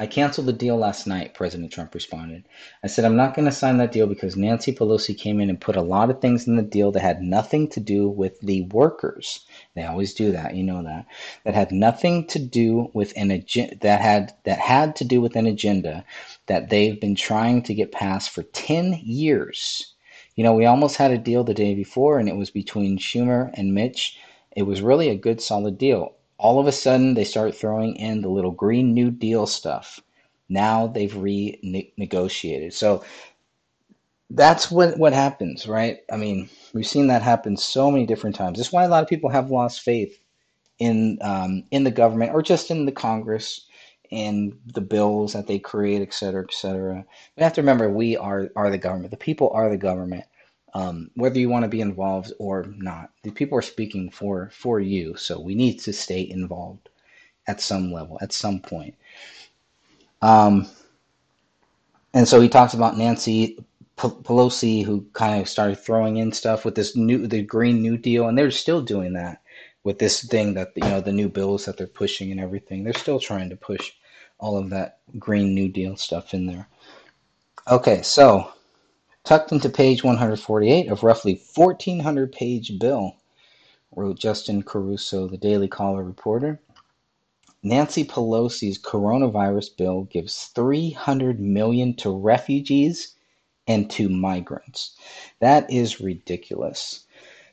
[0.00, 2.48] I canceled the deal last night, President Trump responded.
[2.82, 5.60] I said, I'm not going to sign that deal because Nancy Pelosi came in and
[5.60, 8.62] put a lot of things in the deal that had nothing to do with the
[8.62, 9.44] workers.
[9.74, 11.04] They always do that, you know that.
[11.44, 15.36] That had nothing to do with an agenda that had that had to do with
[15.36, 16.02] an agenda
[16.46, 19.94] that they've been trying to get passed for 10 years.
[20.34, 23.50] You know, we almost had a deal the day before and it was between Schumer
[23.52, 24.18] and Mitch.
[24.56, 28.22] It was really a good solid deal all of a sudden they start throwing in
[28.22, 30.00] the little Green New Deal stuff.
[30.48, 32.72] Now they've renegotiated.
[32.72, 33.04] So
[34.30, 35.98] that's what what happens, right?
[36.12, 38.58] I mean, we've seen that happen so many different times.
[38.58, 40.18] That's why a lot of people have lost faith
[40.78, 43.66] in um, in the government or just in the Congress
[44.10, 47.04] and the bills that they create, et cetera, et cetera.
[47.36, 49.10] We have to remember we are are the government.
[49.10, 50.24] The people are the government
[50.74, 53.10] um, whether you want to be involved or not.
[53.22, 56.88] The people are speaking for for you, so we need to stay involved
[57.46, 58.94] at some level, at some point.
[60.20, 60.66] Um,
[62.12, 63.58] and so he talks about Nancy
[63.96, 68.28] Pelosi, who kind of started throwing in stuff with this new the Green New Deal,
[68.28, 69.42] and they're still doing that
[69.84, 72.82] with this thing that you know the new bills that they're pushing and everything.
[72.82, 73.92] They're still trying to push
[74.38, 76.68] all of that Green New Deal stuff in there.
[77.70, 78.52] Okay, so
[79.24, 83.16] Tucked into page 148 of roughly 1,400 page bill,
[83.96, 86.60] wrote Justin Caruso, the Daily Caller reporter.
[87.62, 93.14] Nancy Pelosi's coronavirus bill gives 300 million to refugees
[93.66, 94.94] and to migrants.
[95.40, 97.06] That is ridiculous.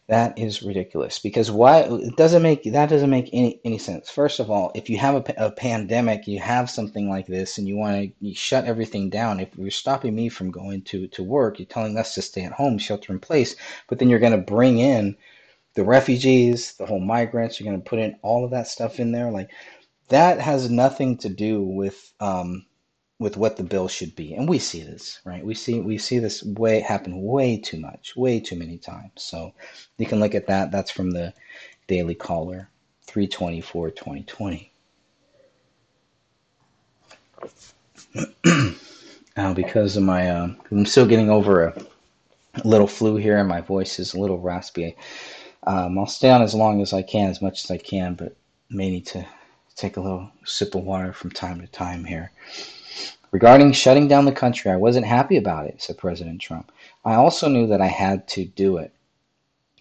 [0.08, 4.10] That is ridiculous because why it doesn't make that doesn't make any, any sense.
[4.10, 7.68] First of all, if you have a, a pandemic, you have something like this, and
[7.68, 9.40] you want to shut everything down.
[9.40, 12.52] If you're stopping me from going to to work, you're telling us to stay at
[12.52, 13.56] home, shelter in place,
[13.88, 15.16] but then you're going to bring in
[15.76, 17.60] the refugees, the whole migrants.
[17.60, 19.52] You're going to put in all of that stuff in there, like
[20.10, 22.66] that has nothing to do with um,
[23.22, 24.34] with what the bill should be.
[24.34, 25.46] And we see this, right?
[25.46, 29.12] We see we see this way happen way too much, way too many times.
[29.18, 29.54] So
[30.00, 30.72] you can look at that.
[30.72, 31.32] That's from the
[31.86, 32.68] Daily Caller,
[33.04, 34.72] 324 2020.
[39.38, 41.76] now, because of my, uh, I'm still getting over a
[42.66, 44.98] little flu here, and my voice is a little raspy.
[45.68, 48.36] Um, I'll stay on as long as I can, as much as I can, but
[48.72, 49.28] may need to
[49.76, 52.32] take a little sip of water from time to time here.
[53.32, 56.72] Regarding shutting down the country, I wasn't happy about it, said President Trump.
[57.06, 58.94] I also knew that I had to do it.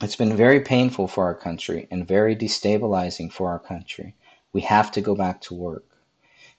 [0.00, 4.14] It's been very painful for our country and very destabilizing for our country.
[4.52, 5.84] We have to go back to work.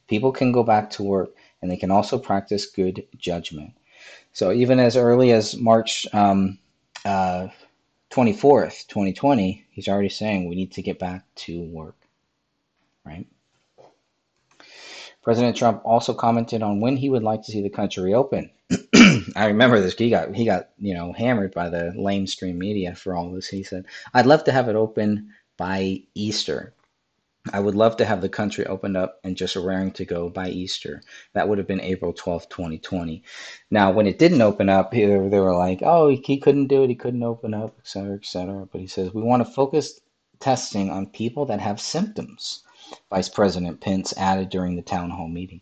[0.08, 1.30] People can go back to work
[1.62, 3.74] and they can also practice good judgment.
[4.34, 6.60] So even as early as March um,
[7.06, 7.48] uh,
[8.12, 11.96] 24th, 2020, he's already saying we need to get back to work,
[13.06, 13.26] right?
[15.22, 18.50] President Trump also commented on when he would like to see the country reopen.
[19.36, 19.94] I remember this.
[19.96, 23.48] He got he got you know hammered by the lamestream media for all this.
[23.48, 26.74] He said, "I'd love to have it open by Easter.
[27.54, 30.50] I would love to have the country opened up and just raring to go by
[30.50, 31.02] Easter.
[31.34, 33.24] That would have been April twelfth, twenty twenty.
[33.72, 36.90] Now, when it didn't open up, they were like, "Oh, he couldn't do it.
[36.90, 40.00] He couldn't open up, et cetera, et cetera." But he says we want to focus
[40.40, 42.64] testing on people that have symptoms.
[43.10, 45.62] Vice President Pence added during the town hall meeting.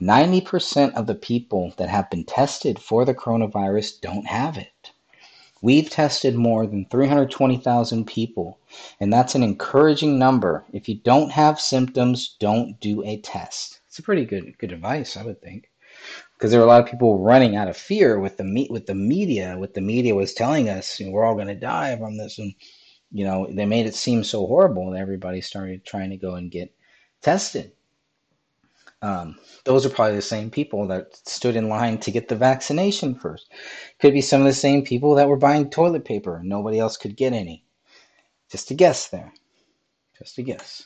[0.00, 4.92] 90% of the people that have been tested for the coronavirus don't have it.
[5.62, 8.58] We've tested more than 320,000 people,
[9.00, 10.66] and that's an encouraging number.
[10.74, 13.80] If you don't have symptoms, don't do a test.
[13.88, 15.70] It's a pretty good good advice, I would think.
[16.34, 18.84] Because there are a lot of people running out of fear with the meet with
[18.84, 19.56] the media.
[19.56, 22.38] What the media was telling us, you know, we're all going to die from this,
[22.38, 22.52] and
[23.14, 26.50] you know, they made it seem so horrible that everybody started trying to go and
[26.50, 26.74] get
[27.22, 27.70] tested.
[29.02, 33.14] Um, those are probably the same people that stood in line to get the vaccination
[33.14, 33.52] first.
[34.00, 36.40] Could be some of the same people that were buying toilet paper.
[36.42, 37.64] Nobody else could get any.
[38.50, 39.32] Just a guess there.
[40.18, 40.82] Just a guess.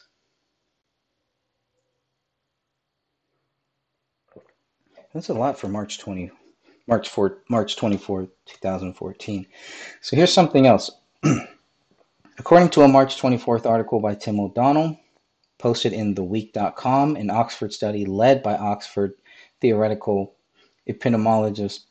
[5.15, 6.31] That's a lot for March 20,
[6.87, 9.47] March 4, March 24, 2014.
[10.03, 10.91] So here's something else.
[12.39, 14.97] According to a March 24th article by Tim O'Donnell,
[15.59, 19.15] posted in TheWeek.com, an Oxford study led by Oxford
[19.61, 20.37] theoretical
[20.89, 21.87] epidemiologist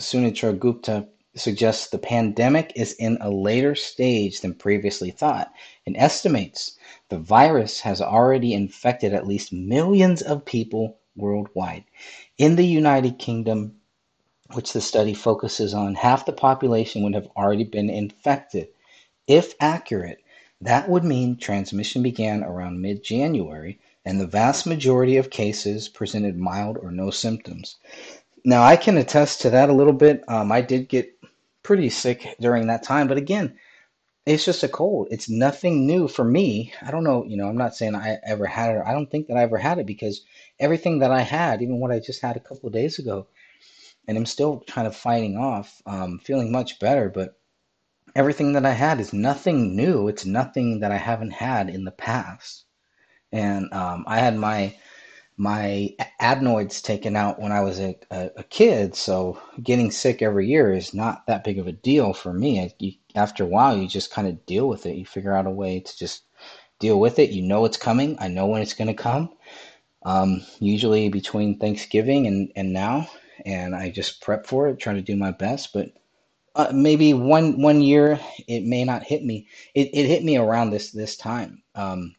[0.00, 5.52] Sunetra Gupta suggests the pandemic is in a later stage than previously thought
[5.86, 6.78] and estimates
[7.10, 11.84] the virus has already infected at least millions of people worldwide.
[12.38, 13.76] In the United Kingdom,
[14.54, 18.68] which the study focuses on, half the population would have already been infected.
[19.28, 20.24] If accurate,
[20.60, 26.38] that would mean transmission began around mid January and the vast majority of cases presented
[26.38, 27.76] mild or no symptoms.
[28.42, 30.24] Now, I can attest to that a little bit.
[30.28, 31.12] Um, I did get
[31.62, 33.58] pretty sick during that time, but again,
[34.24, 35.08] it's just a cold.
[35.10, 36.72] It's nothing new for me.
[36.80, 38.82] I don't know, you know, I'm not saying I ever had it.
[38.86, 40.22] I don't think that I ever had it because
[40.58, 43.26] everything that I had, even what I just had a couple of days ago,
[44.06, 47.37] and I'm still kind of fighting off, um, feeling much better, but
[48.14, 50.08] everything that I had is nothing new.
[50.08, 52.64] It's nothing that I haven't had in the past.
[53.32, 54.76] And um, I had my
[55.40, 60.48] my adenoids taken out when I was a, a, a, kid, so getting sick every
[60.48, 62.74] year is not that big of a deal for me.
[62.80, 64.96] You, after a while, you just kind of deal with it.
[64.96, 66.24] You figure out a way to just
[66.80, 67.30] deal with it.
[67.30, 68.16] You know it's coming.
[68.18, 69.30] I know when it's going to come.
[70.02, 73.08] Um, usually between Thanksgiving and, and now,
[73.46, 75.72] and I just prep for it, try to do my best.
[75.72, 75.92] But
[76.54, 79.48] uh, maybe one one year it may not hit me.
[79.74, 81.62] It, it hit me around this this time.
[81.74, 82.14] Um,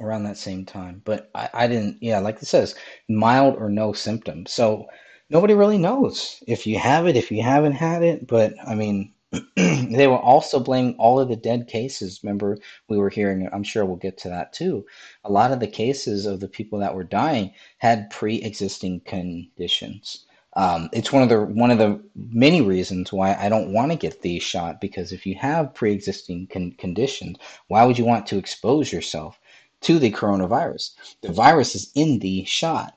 [0.00, 1.02] around that same time.
[1.04, 2.74] But I, I didn't, yeah, like it says,
[3.08, 4.52] mild or no symptoms.
[4.52, 4.86] So
[5.30, 8.26] nobody really knows if you have it, if you haven't had it.
[8.26, 9.12] But I mean,
[9.56, 12.20] they were also blaming all of the dead cases.
[12.22, 14.86] Remember, we were hearing, I'm sure we'll get to that too.
[15.24, 20.24] A lot of the cases of the people that were dying had pre existing conditions.
[20.54, 23.98] Um, it's one of the one of the many reasons why I don't want to
[23.98, 27.36] get the shot because if you have pre-existing con- conditions,
[27.68, 29.38] why would you want to expose yourself?
[29.82, 30.94] to the coronavirus.
[31.22, 32.96] The virus is in the shot.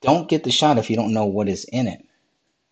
[0.00, 2.04] Don't get the shot if you don't know what is in it.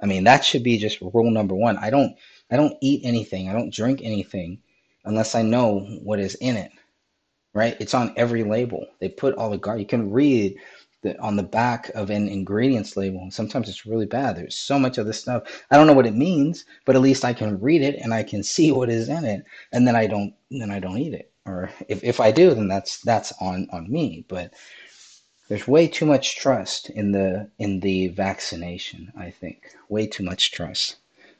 [0.00, 1.76] I mean, that should be just rule number one.
[1.78, 2.16] I don't
[2.50, 3.48] I don't eat anything.
[3.48, 4.60] I don't drink anything
[5.04, 6.72] unless I know what is in it.
[7.54, 7.76] Right?
[7.80, 8.86] It's on every label.
[9.00, 9.80] They put all the guard.
[9.80, 10.56] You can read
[11.04, 13.20] the, on the back of an ingredients label.
[13.20, 14.36] And sometimes it's really bad.
[14.36, 15.64] There's so much of this stuff.
[15.70, 18.24] I don't know what it means, but at least I can read it and I
[18.24, 21.30] can see what is in it, and then I don't then I don't eat it
[21.46, 24.24] or if, if I do, then that's that's on on me.
[24.28, 24.54] But
[25.48, 29.12] there's way too much trust in the in the vaccination.
[29.16, 30.96] I think way too much trust,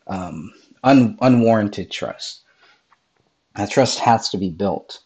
[0.07, 2.43] um, un, unwarranted trust.
[3.57, 5.01] That trust has to be built,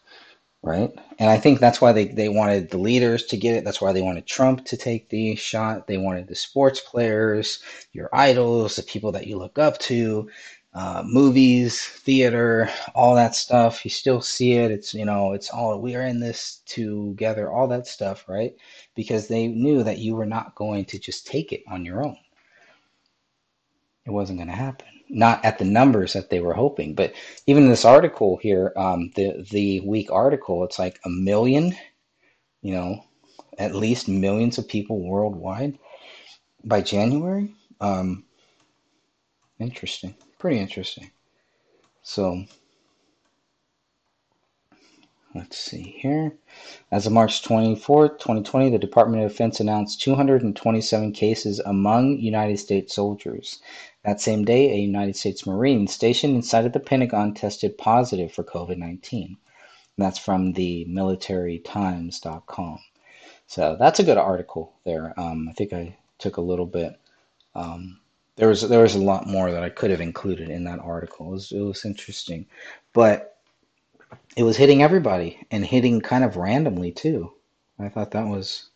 [0.61, 0.91] right?
[1.19, 3.63] And I think that's why they, they wanted the leaders to get it.
[3.63, 5.87] That's why they wanted Trump to take the shot.
[5.87, 7.59] They wanted the sports players,
[7.93, 10.29] your idols, the people that you look up to,
[10.73, 13.83] uh, movies, theater, all that stuff.
[13.85, 14.71] You still see it.
[14.71, 17.51] It's you know, it's all we are in this together.
[17.51, 18.53] All that stuff, right?
[18.95, 22.17] Because they knew that you were not going to just take it on your own.
[24.05, 24.98] It wasn't going to happen.
[25.09, 26.93] Not at the numbers that they were hoping.
[26.93, 27.13] But
[27.47, 31.75] even this article here, um, the the week article, it's like a million.
[32.61, 33.05] You know,
[33.57, 35.77] at least millions of people worldwide
[36.63, 37.55] by January.
[37.81, 38.25] Um,
[39.59, 41.11] interesting pretty interesting.
[42.01, 42.45] So
[45.35, 46.33] let's see here.
[46.91, 52.95] As of March 24, 2020, the Department of Defense announced 227 cases among United States
[52.95, 53.59] soldiers.
[54.05, 58.43] That same day, a United States Marine stationed inside of the Pentagon tested positive for
[58.43, 59.37] COVID 19.
[59.97, 62.79] That's from the militarytimes.com.
[63.47, 65.13] So that's a good article there.
[65.19, 66.99] Um, I think I took a little bit
[67.55, 67.99] um,
[68.35, 71.27] there was there was a lot more that I could have included in that article.
[71.27, 72.45] It was, it was interesting,
[72.93, 73.37] but
[74.37, 77.33] it was hitting everybody and hitting kind of randomly too.
[77.79, 78.69] I thought that was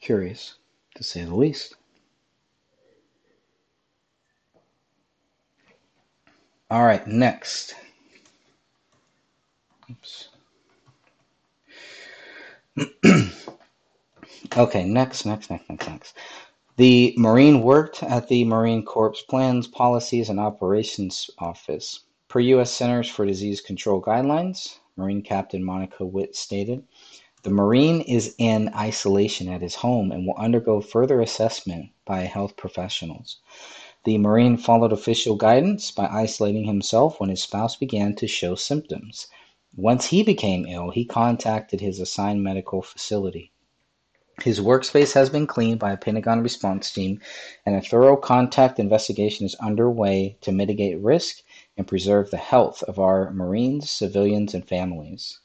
[0.00, 0.56] curious,
[0.96, 1.76] to say the least.
[6.72, 7.74] All right, next.
[9.90, 10.28] Oops.
[14.56, 16.16] okay, next, next, next, next, next.
[16.78, 22.04] The Marine worked at the Marine Corps Plans, Policies, and Operations Office.
[22.28, 22.72] Per U.S.
[22.72, 26.84] Centers for Disease Control guidelines, Marine Captain Monica Witt stated,
[27.42, 32.56] the Marine is in isolation at his home and will undergo further assessment by health
[32.56, 33.40] professionals.
[34.04, 39.28] The Marine followed official guidance by isolating himself when his spouse began to show symptoms.
[39.76, 43.52] Once he became ill, he contacted his assigned medical facility.
[44.42, 47.20] His workspace has been cleaned by a Pentagon response team,
[47.64, 51.42] and a thorough contact investigation is underway to mitigate risk
[51.76, 55.38] and preserve the health of our Marines, civilians, and families.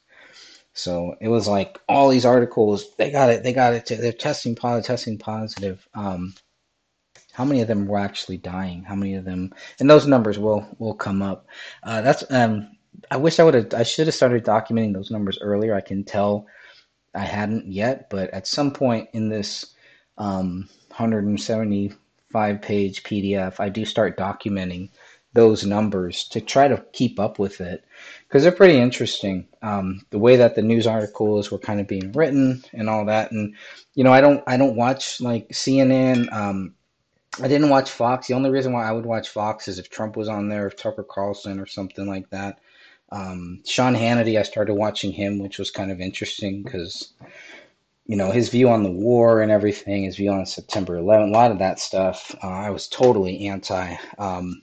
[0.72, 3.86] So it was like all these articles, they got it, they got it.
[3.86, 5.86] They're testing positive, testing positive.
[5.94, 6.34] Um,
[7.38, 8.82] how many of them were actually dying?
[8.82, 9.54] How many of them?
[9.78, 11.46] And those numbers will will come up.
[11.84, 12.68] Uh, that's um,
[13.12, 13.72] I wish I would have.
[13.74, 15.72] I should have started documenting those numbers earlier.
[15.72, 16.48] I can tell
[17.14, 19.76] I hadn't yet, but at some point in this
[20.18, 24.90] um, 175 page PDF, I do start documenting
[25.32, 27.84] those numbers to try to keep up with it
[28.26, 29.46] because they're pretty interesting.
[29.62, 33.30] Um, the way that the news articles were kind of being written and all that,
[33.30, 33.54] and
[33.94, 36.32] you know, I don't I don't watch like CNN.
[36.32, 36.74] Um,
[37.40, 38.26] I didn't watch Fox.
[38.26, 40.76] The only reason why I would watch Fox is if Trump was on there, if
[40.76, 42.58] Tucker Carlson or something like that.
[43.10, 47.12] Um, Sean Hannity, I started watching him, which was kind of interesting because
[48.06, 51.32] you know his view on the war and everything, his view on September 11, a
[51.32, 52.34] lot of that stuff.
[52.42, 53.96] Uh, I was totally anti.
[54.18, 54.62] Um,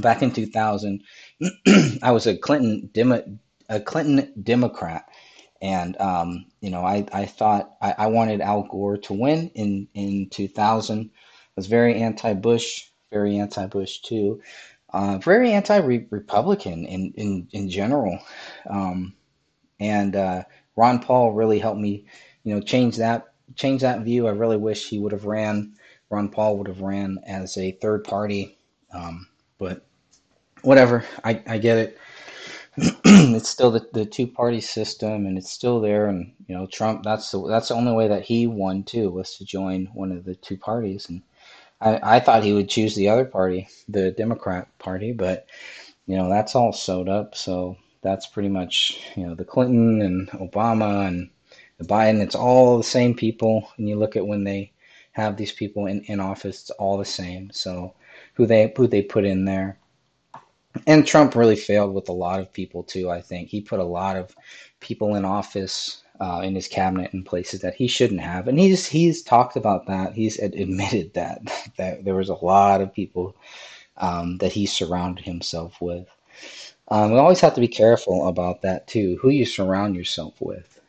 [0.00, 1.02] back in 2000,
[2.02, 3.22] I was a Clinton Demo,
[3.68, 5.08] a Clinton Democrat,
[5.62, 9.88] and um, you know I I thought I, I wanted Al Gore to win in
[9.94, 11.10] in 2000.
[11.60, 14.40] Was very anti-Bush, very anti-Bush too,
[14.94, 18.18] uh, very anti-Republican in in in general,
[18.70, 19.12] um,
[19.78, 20.44] and uh,
[20.74, 22.06] Ron Paul really helped me,
[22.44, 24.26] you know, change that change that view.
[24.26, 25.74] I really wish he would have ran.
[26.08, 28.56] Ron Paul would have ran as a third party,
[28.94, 29.84] um, but
[30.62, 31.04] whatever.
[31.22, 31.98] I, I get it.
[33.04, 37.02] it's still the, the two party system and it's still there and you know Trump
[37.02, 40.24] that's the that's the only way that he won too was to join one of
[40.24, 41.20] the two parties and
[41.80, 45.46] I, I thought he would choose the other party, the Democrat party, but
[46.06, 47.34] you know that's all sewed up.
[47.34, 51.30] So that's pretty much you know the Clinton and Obama and
[51.78, 52.20] the Biden.
[52.20, 53.68] It's all the same people.
[53.76, 54.72] And you look at when they
[55.12, 57.50] have these people in, in office, it's all the same.
[57.52, 57.94] So
[58.34, 59.78] who they who they put in there.
[60.86, 63.10] And Trump really failed with a lot of people too.
[63.10, 64.36] I think he put a lot of
[64.78, 68.86] people in office uh, in his cabinet in places that he shouldn't have, and he's
[68.86, 70.14] he's talked about that.
[70.14, 71.42] He's admitted that
[71.76, 73.36] that there was a lot of people
[73.96, 76.08] um, that he surrounded himself with.
[76.88, 79.18] Um, we always have to be careful about that too.
[79.22, 80.80] Who you surround yourself with.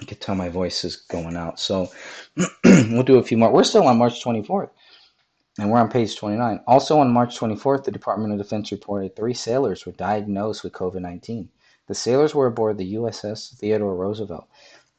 [0.00, 1.90] I can tell my voice is going out, so
[2.64, 3.52] we'll do a few more.
[3.52, 4.70] We're still on March 24th.
[5.58, 6.60] And we're on page 29.
[6.66, 11.00] Also on March 24th, the Department of Defense reported three sailors were diagnosed with COVID
[11.00, 11.48] 19.
[11.86, 14.46] The sailors were aboard the USS Theodore Roosevelt.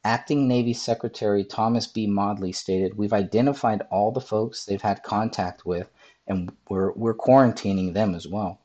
[0.04, 2.06] Acting Navy Secretary Thomas B.
[2.06, 5.88] Modly stated, We've identified all the folks they've had contact with,
[6.26, 8.60] and we're, we're quarantining them as well.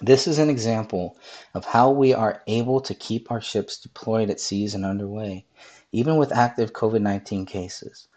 [0.00, 1.16] This is an example
[1.52, 5.46] of how we are able to keep our ships deployed at seas and underway,
[5.90, 8.08] even with active COVID 19 cases.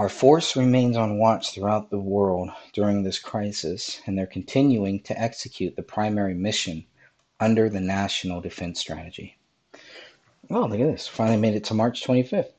[0.00, 5.20] Our force remains on watch throughout the world during this crisis, and they're continuing to
[5.20, 6.86] execute the primary mission
[7.38, 9.36] under the National Defense Strategy.
[10.48, 11.06] Oh, look at this.
[11.06, 12.52] Finally made it to March 25th.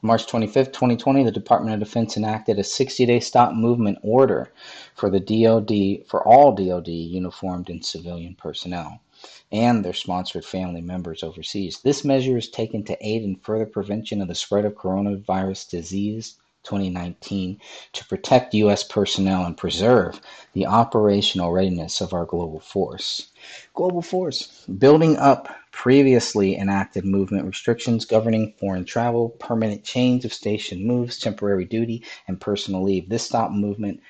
[0.00, 4.50] March 25th, 2020, the Department of Defense enacted a 60-day stop movement order
[4.94, 9.02] for the DoD for all DoD uniformed and civilian personnel
[9.50, 11.80] and their sponsored family members overseas.
[11.82, 16.36] This measure is taken to aid in further prevention of the spread of coronavirus disease
[16.64, 17.58] 2019
[17.92, 18.84] to protect U.S.
[18.84, 20.20] personnel and preserve
[20.52, 23.30] the operational readiness of our global force.
[23.74, 30.86] Global force, building up previously enacted movement restrictions governing foreign travel, permanent change of station
[30.86, 33.08] moves, temporary duty, and personal leave.
[33.08, 34.00] This stop movement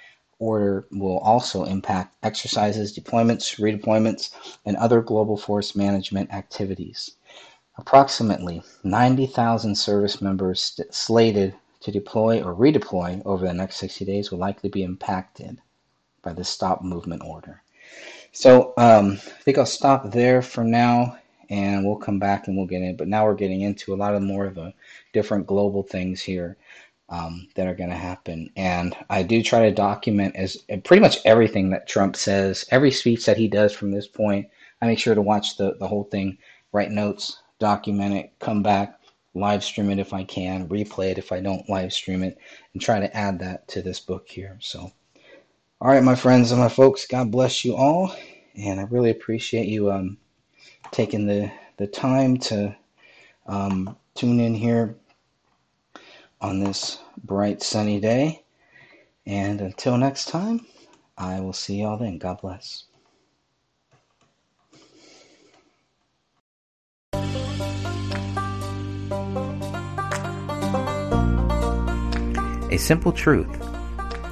[0.42, 4.34] order will also impact exercises, deployments, redeployments,
[4.66, 7.12] and other global force management activities.
[7.78, 14.38] Approximately 90,000 service members slated to deploy or redeploy over the next 60 days will
[14.38, 15.60] likely be impacted
[16.22, 17.62] by the stop movement order.
[18.32, 21.18] So um, I think I'll stop there for now
[21.50, 22.96] and we'll come back and we'll get in.
[22.96, 24.72] But now we're getting into a lot of more of the
[25.12, 26.56] different global things here
[27.12, 28.50] um, that are going to happen.
[28.56, 33.26] And I do try to document as pretty much everything that Trump says, every speech
[33.26, 34.48] that he does from this point.
[34.80, 36.38] I make sure to watch the, the whole thing,
[36.72, 38.98] write notes, document it, come back,
[39.34, 42.38] live stream it if I can, replay it if I don't live stream it,
[42.72, 44.56] and try to add that to this book here.
[44.60, 44.90] So,
[45.82, 48.16] all right, my friends and my folks, God bless you all.
[48.56, 50.16] And I really appreciate you um,
[50.90, 52.74] taking the, the time to
[53.46, 54.96] um, tune in here
[56.42, 58.44] on this bright sunny day.
[59.24, 60.66] And until next time,
[61.16, 62.18] I will see y'all then.
[62.18, 62.84] God bless.
[72.70, 73.48] A simple truth.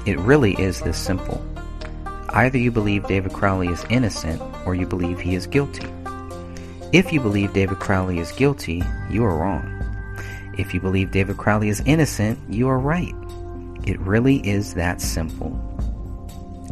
[0.05, 1.45] It really is this simple.
[2.29, 5.87] Either you believe David Crowley is innocent or you believe he is guilty.
[6.91, 9.80] If you believe David Crowley is guilty, you are wrong.
[10.57, 13.15] If you believe David Crowley is innocent, you are right.
[13.85, 15.59] It really is that simple.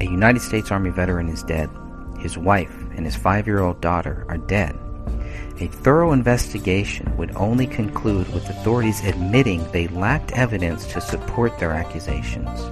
[0.02, 1.70] A United States Army veteran is dead.
[2.20, 4.78] His wife and his five year old daughter are dead.
[5.62, 11.72] A thorough investigation would only conclude with authorities admitting they lacked evidence to support their
[11.72, 12.72] accusations.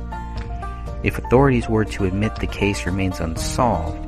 [1.03, 4.03] If authorities were to admit the case remains unsolved,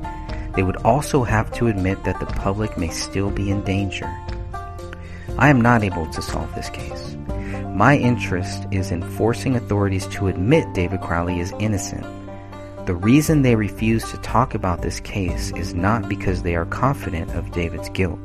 [0.56, 4.10] they would also have to admit that the public may still be in danger.
[5.40, 7.16] I am not able to solve this case.
[7.74, 12.06] My interest is in forcing authorities to admit David Crowley is innocent.
[12.86, 17.32] The reason they refuse to talk about this case is not because they are confident
[17.36, 18.20] of David's guilt.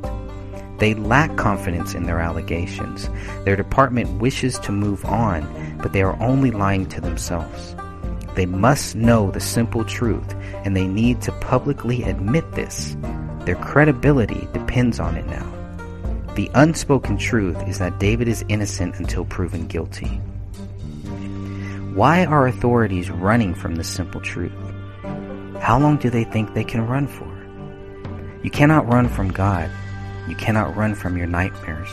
[0.77, 3.09] They lack confidence in their allegations.
[3.45, 7.77] Their department wishes to move on, but they are only lying to themselves.
[8.35, 10.35] They must know the simple truth,
[10.65, 12.97] and they need to publicly admit this.
[13.45, 15.54] Their credibility depends on it now.
[16.35, 20.19] The unspoken truth is that David is innocent until proven guilty.
[21.95, 24.51] Why are authorities running from the simple truth?
[25.61, 27.31] How long do they think they can run for?
[28.43, 29.71] You cannot run from God.
[30.27, 31.87] You cannot run from your nightmares.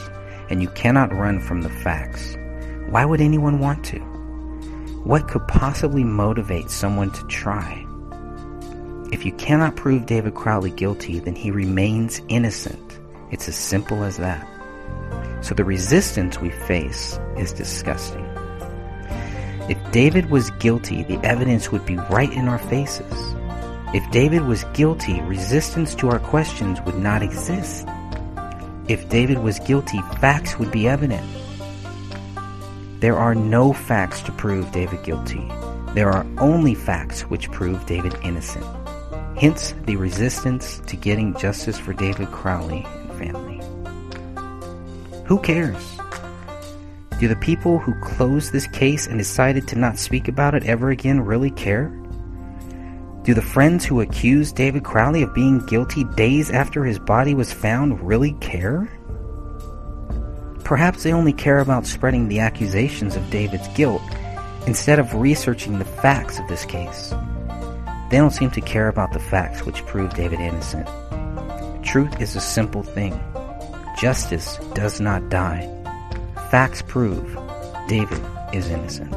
[0.50, 2.36] And you cannot run from the facts.
[2.90, 4.00] Why would anyone want to?
[5.04, 7.86] What could possibly motivate someone to try?
[9.12, 12.81] If you cannot prove David Crowley guilty, then he remains innocent.
[13.32, 14.46] It's as simple as that.
[15.40, 18.24] So the resistance we face is disgusting.
[19.68, 23.34] If David was guilty, the evidence would be right in our faces.
[23.94, 27.88] If David was guilty, resistance to our questions would not exist.
[28.86, 31.26] If David was guilty, facts would be evident.
[33.00, 35.50] There are no facts to prove David guilty.
[35.94, 38.66] There are only facts which prove David innocent.
[39.38, 42.86] Hence the resistance to getting justice for David Crowley
[43.22, 43.60] family.
[45.26, 45.98] Who cares?
[47.20, 50.90] Do the people who closed this case and decided to not speak about it ever
[50.90, 51.88] again really care?
[53.22, 57.52] Do the friends who accused David Crowley of being guilty days after his body was
[57.52, 58.90] found really care?
[60.64, 64.02] Perhaps they only care about spreading the accusations of David's guilt
[64.66, 67.14] instead of researching the facts of this case.
[68.10, 70.88] They don't seem to care about the facts which prove David innocent.
[71.82, 73.20] Truth is a simple thing.
[73.98, 75.68] Justice does not die.
[76.50, 77.36] Facts prove
[77.88, 78.22] David
[78.52, 79.12] is innocent.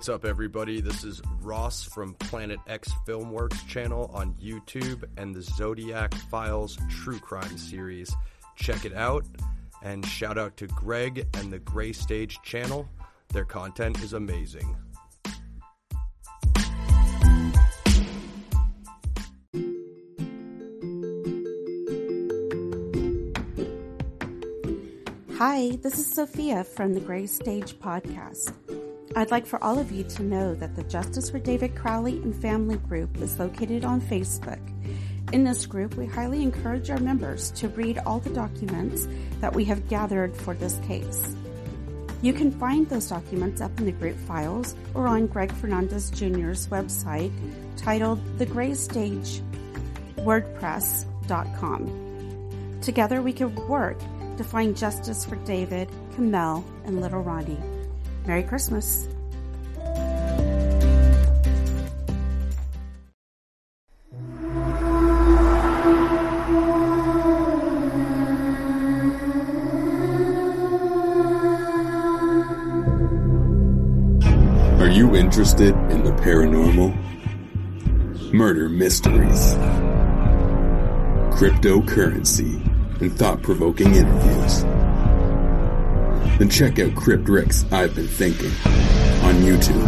[0.00, 0.80] What's up, everybody?
[0.80, 7.18] This is Ross from Planet X Filmworks channel on YouTube and the Zodiac Files True
[7.18, 8.16] Crime series.
[8.56, 9.26] Check it out,
[9.82, 12.88] and shout out to Greg and the Gray Stage channel.
[13.34, 14.74] Their content is amazing.
[25.36, 28.54] Hi, this is Sophia from the Gray Stage Podcast.
[29.16, 32.32] I'd like for all of you to know that the Justice for David Crowley and
[32.34, 34.60] Family group is located on Facebook.
[35.32, 39.08] In this group, we highly encourage our members to read all the documents
[39.40, 41.34] that we have gathered for this case.
[42.22, 46.68] You can find those documents up in the group files or on Greg Fernandez Jr.'s
[46.68, 47.32] website
[47.76, 49.42] titled The Gray Stage
[50.18, 52.78] WordPress.com.
[52.80, 53.98] Together we can work
[54.36, 57.69] to find justice for David, Komel, and little Ronnie.
[58.26, 59.08] Merry Christmas.
[74.78, 76.94] Are you interested in the paranormal?
[78.32, 79.54] Murder mysteries,
[81.36, 82.60] cryptocurrency,
[83.00, 84.64] and thought provoking interviews?
[86.40, 88.50] Then check out Crypt Rick's I've Been Thinking
[89.26, 89.86] on YouTube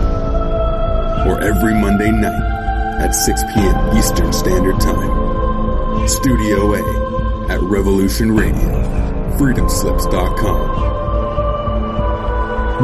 [1.26, 3.96] or every Monday night at 6 p.m.
[3.96, 6.06] Eastern Standard Time.
[6.06, 8.68] Studio A at Revolution Radio,
[9.38, 10.68] freedomslips.com.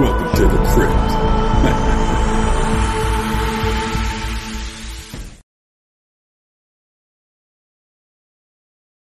[0.01, 2.15] Welcome to the crypt.